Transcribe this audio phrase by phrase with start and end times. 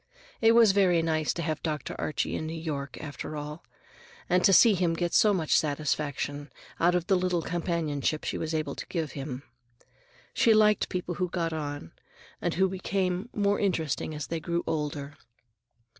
[0.41, 1.95] It was very nice to have Dr.
[2.01, 3.63] Archie in New York, after all,
[4.27, 8.55] and to see him get so much satisfaction out of the little companionship she was
[8.55, 9.43] able to give him.
[10.33, 11.91] She liked people who got on,
[12.41, 15.17] and who became more interesting as they grew older.